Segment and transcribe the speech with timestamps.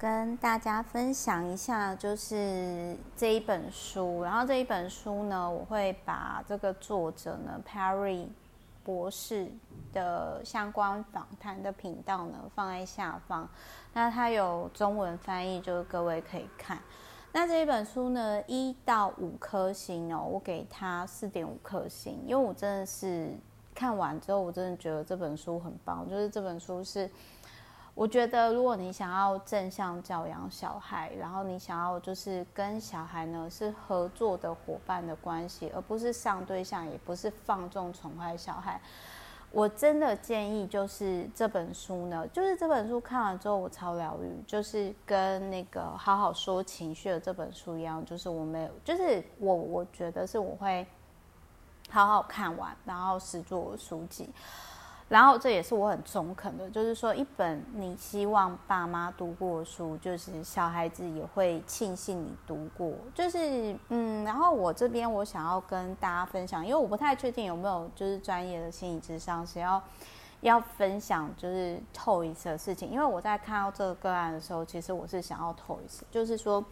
[0.00, 4.22] 跟大家分享一下，就是这一本书。
[4.22, 8.26] 然后这一本书呢，我会把这个作者呢，Perry
[8.82, 9.52] 博士
[9.92, 13.46] 的相关访谈的频道呢放在下方。
[13.92, 16.78] 那它有中文翻译，就是各位可以看。
[17.30, 23.36] 那这一本书呢，一到五颗星哦，我给它四点五颗星，因为我真的是
[23.74, 27.10] 看完之后，我真的觉得这本书很棒，就是这本书是。
[27.94, 38.80] 我觉得，如果你想要正向教养小孩，然后你想要就是跟小孩呢是合作的伙伴的关系，而不是上对象，也不是放纵宠坏小孩，
[39.50, 50.86] 我真的建议就是这本书呢，就是这本书看完之后我超疗愈，就是跟那个好好说情绪的这本书一样，就是我没有，就是我我觉得是我会
[51.90, 54.30] 好好看完，然后实做书籍。
[55.10, 62.92] 然后这也是我很中肯的，就是说一本你希望爸妈读过的书，就是小孩子也会庆幸你读过。
[63.12, 69.82] 就是嗯，然后我这边我想要跟大家分享，因为我不太确定有没有就是专业的心理智商是要
[70.42, 72.88] 要分享就是透一次的事情。
[72.88, 76.64] 因为我在看到这个个案的时候，其实我是想要透一次就是说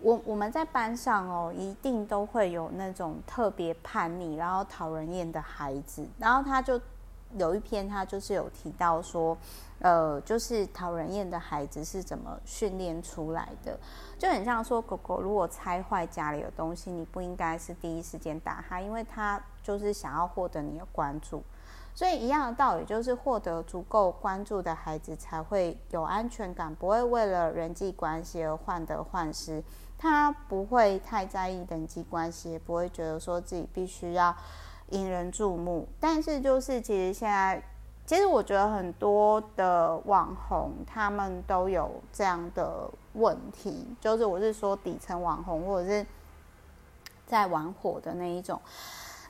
[0.00, 6.80] 我我们在班上哦，一定都会有那种特别叛逆然后讨人厌的孩子，然后他就。
[7.38, 9.36] 有一篇，他就是有提到说，
[9.80, 13.78] 呃，就是讨人厌的孩子是怎么训练出来的，
[14.18, 21.42] 就很像说，狗狗如果拆坏家里的东西，你不应该是第一时间打它，因为它就是想要获得你的关注。
[21.94, 29.62] 所以一样的道理，就是获得足够关注的孩子才会有安全感，不会为了人际关系而患得患失。
[29.98, 34.36] 他不会太在意人际关系，也不会觉得说自己必须要。
[34.90, 37.62] 引人注目，但是就是其实现在，
[38.06, 46.06] 其实我觉得很多的网红他们都有这样的问题，就是我是说底层网红或者是
[47.26, 48.60] 在玩火的那一种。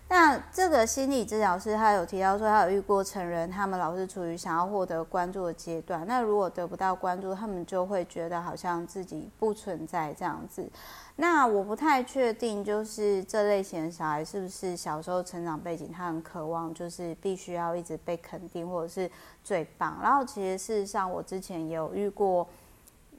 [0.08, 10.70] 那这个心理治疗师他有提到说，他有遇过成人，他们老是处于想要获得关注的阶段，那如果得不到关注，他们就会觉得好像自己不存在这样子。
[11.16, 19.10] 那我不太确定，就是这类型的小孩是不是小时候成长背景，他很渴望就是必须要一直被肯定，或者是
[19.42, 19.98] 最棒。
[20.00, 22.46] 然后其实事实上，我之前也有遇过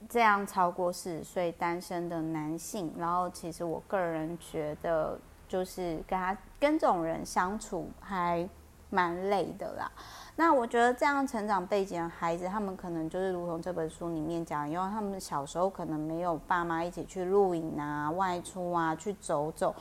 [0.08, 2.94] 这样超过四十岁单身的男性。
[2.98, 8.48] 然后其实我个人觉得，就是跟他跟这种人相处还
[8.90, 9.92] 蛮累的啦。
[10.36, 19.74] 那我觉得这样成长背景的孩子，他们可能就是如同这本书里面讲，因为他们小时候可能没有爸妈一起去露营啊、外出啊、去走走，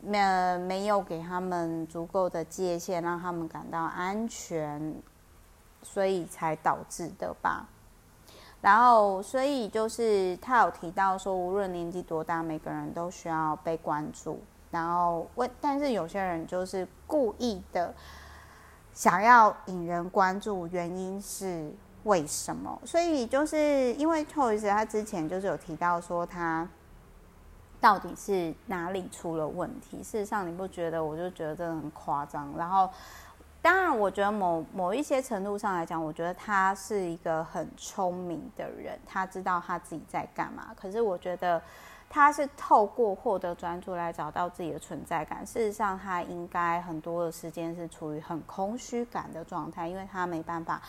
[0.00, 4.94] 没没有给他们足够的界限，让他们感到安全，
[5.82, 7.66] 所以才导致的吧。
[8.60, 14.38] 然后，所以就是他有提到说，无论年纪多大，每个人都需要被关注。
[14.70, 17.94] 然后，为但是有些人就是故意的。
[18.94, 22.76] 想要引人关注，原因是为什么？
[22.84, 26.68] 所以就是因为 Toys 他之前就是有提到说他
[27.80, 30.02] 到底是哪里出了问题。
[30.02, 31.04] 事实上，你不觉得？
[31.04, 32.52] 我就觉得真的很夸张。
[32.56, 32.90] 然后，
[33.62, 40.74] 当然，我觉得某某一些程度上来讲，我觉得他是一个很聪明的人，他知道他自己在干嘛。
[40.74, 41.62] 可是，我觉得。
[42.10, 45.44] 他是透过获得专注来找到自己的存在感。
[45.46, 50.80] 事实上，他应该很多的时间是处于很空虚感的状态，因为他没办法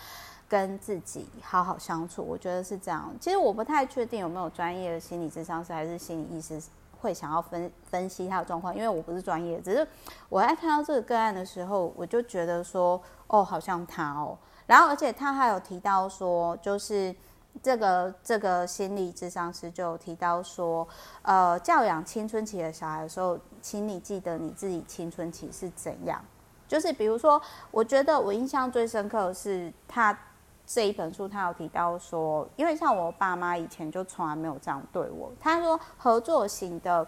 [0.48, 2.22] 跟自己好好相处。
[2.22, 3.12] 我觉得是这样。
[3.20, 6.58] 其实我不太确定有没有专业的心理咨商师还是心理医师
[6.98, 9.60] 会想要分分析他的状况，因为我不是专业。
[9.60, 9.86] 只是
[10.30, 14.38] 我在看到这个个案的时候，我就觉得说，哦，好像他哦。
[14.66, 17.14] 然后，而且他还有提到说，就是。
[17.62, 20.86] 这个这个心理咨商师就提到说，
[21.22, 26.24] 呃，教养青春期的小孩的时候，请你记得你自己青春期是怎样。
[26.66, 27.40] 就是比如说，
[27.70, 30.16] 我觉得我印象最深刻的是他
[30.64, 35.32] 这一本书，他有提到说，因为像我爸妈以前就从来没有这样对我。
[35.40, 37.06] 他说，合作型的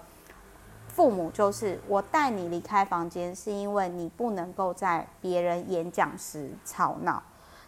[0.88, 7.22] 父母就是我带你离开房间，是因为你不能够在别人演讲时吵闹。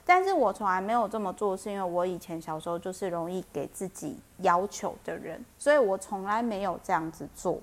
[0.07, 7.59] 但是我从来没有这么做，是因为我以前小时候就是容易给自己要求的人，所以我从来没有这样子做。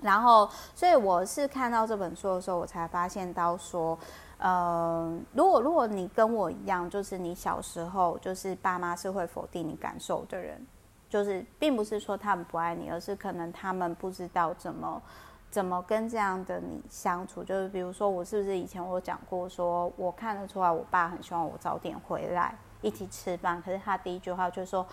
[0.00, 3.98] 然后，所以我是看到这本书的时候，我才发现到说，
[4.38, 10.64] 呃，如果如果你跟我一样，就是你小时候就是爸妈是会否定你感受的人，
[11.08, 15.02] 就是并不是说他们不爱你，而是可能他们不知道怎么。
[15.50, 17.42] 怎么跟这样的你相处？
[17.42, 24.86] 就是比如说，我是不是以前我讲过说，我看得出来，我爸很希望我早点回来，一起吃饭，可是他第一句话就说：“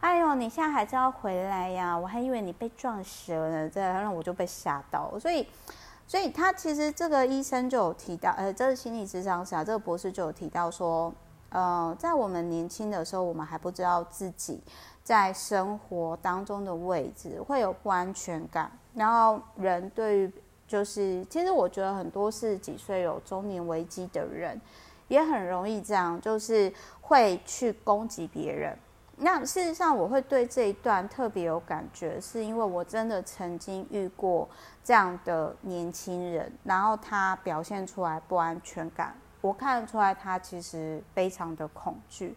[0.00, 1.98] 哎呦，你现在还是要回来呀？
[1.98, 5.18] 我还以为你被撞死了呢。”这然后我就被吓到。
[5.18, 5.44] 所以，
[6.06, 11.12] 所以他其实这个医生就有提到，呃，这个心理咨商师啊，这个博士就有提到说，
[11.48, 14.62] 呃，在我们年轻的时候，我们还不知道自己
[15.02, 18.70] 在生活当中的位置，会有不安全感。
[18.96, 20.32] 然后人对于
[20.66, 24.58] 就是，其实我觉得很多是几岁有中年危机的人，
[25.06, 26.72] 也很容易这样，就是
[27.02, 28.76] 会去攻击别人。
[29.18, 34.48] 那事实上，我会对这一段特别有感觉，是因为我真的曾经遇过
[34.82, 42.34] 这样的年轻人，然后他表现出来不安全感，我看得出来他其实非常的恐惧。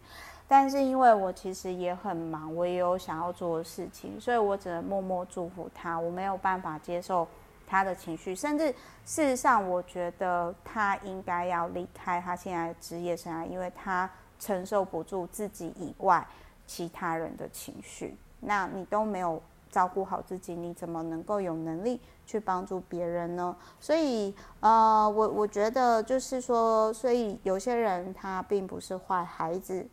[0.52, 5.96] 但是因为我其实也很忙，我也有想要做的事情，所以我只能默默祝福他。
[5.96, 7.24] 我没有办法接受
[7.68, 8.74] 他的情绪，甚至
[9.04, 14.10] 事实上，我觉得他应该要离开他现在职业生涯，因为他
[14.40, 16.26] 承受不住自己以外
[16.66, 18.16] 其他人的情绪。
[18.40, 23.56] 那你都没有照顾好自己，你怎么能够有能力去帮助别人呢？
[23.78, 29.86] 所以，呃，我我觉得就是说，所以有些人他并不是坏孩子。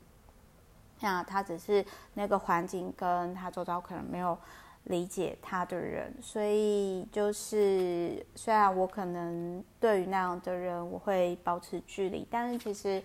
[0.99, 1.85] 那他只是
[2.15, 4.37] 那个环境跟他周遭可能没有
[4.85, 13.03] 理解他的人，所以就是虽然我可能对于那样的人我会保持距离，但是其实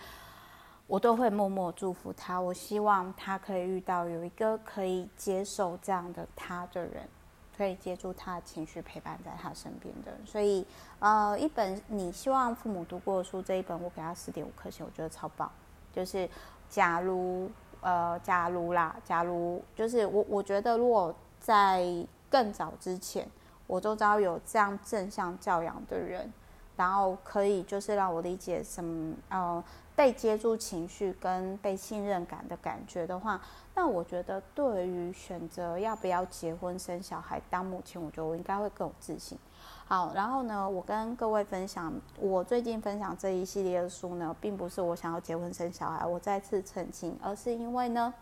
[0.87, 2.41] 我都会默默祝福他。
[2.41, 7.09] 我希望他可以遇到有一个可以接受这样的他的人，
[7.57, 10.13] 可以接住他的情绪，陪伴在他身边的。
[10.25, 10.65] 所以，
[11.01, 15.51] 呃，一本你希望父母读过的书，这一本我给他四点五颗星，我觉得超棒。
[15.93, 16.29] 就是
[16.69, 17.51] 假如。
[17.83, 21.85] 呃，假如啦，假如就是我，我觉得如果在
[22.31, 23.29] 更早之前，
[23.67, 26.33] 我都知道有这样正向教养的人，
[26.77, 29.63] 然后可以就是让我理解什么呃
[29.95, 33.41] 被接住情绪跟被信任感的感觉的话，
[33.75, 39.39] 那我觉得对于选择要不要结婚生小孩当母亲，我觉得我应该会更有自信。
[39.85, 48.13] 好，然后呢，我跟各位分享，我最近分享这一系列的书呢，并不是我想要结婚生小孩，我再次澄清，而是因为呢，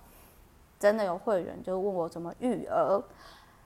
[0.80, 3.00] 真的有会员就问我怎么育儿，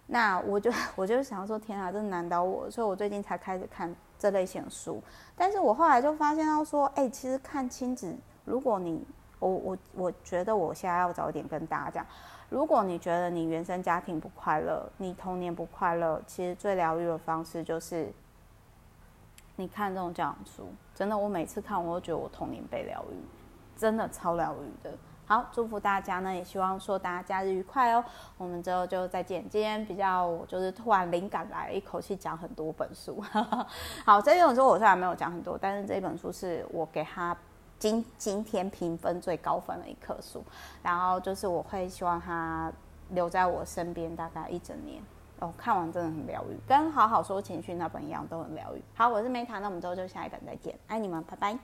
[0.06, 5.02] 那我就我就想说，天啊，这难倒我，所以我最近才开始看这类型书。
[5.36, 9.04] 但是我后来就发现到说，哎，其实看亲子，如果你，
[9.38, 12.06] 我我我觉得我现在要早点跟大家讲。
[12.50, 18.12] 如果你觉得你原生家庭不快乐，你童年不快乐，其实最疗愈的方式就是
[19.56, 20.68] 你看这种教养书。
[20.94, 23.16] 真的，我每次看我都觉得我童年被疗愈，
[23.76, 24.92] 真的超疗愈的。
[25.26, 28.04] 好，祝福大家呢，也希望说大家假日愉快哦。
[28.36, 29.48] 我们之后就再见。
[29.48, 33.22] 今天比较就是突然灵感来，一口气讲很多本书。
[34.04, 37.36] 好，这本书我虽然没有讲很多，但是这本书是我给他。
[37.76, 40.42] 今今天评分最高分的一棵树，
[40.80, 42.72] 然后就是我会希望他
[43.10, 45.02] 留在我身边大概一整年
[45.40, 45.52] 哦。
[45.58, 48.82] 看完真的很疗愈，跟好好说情绪那本一样都很疗愈。
[48.94, 51.52] 好，我是梅塔，那我们之后就下一本再见，爱你们，拜拜。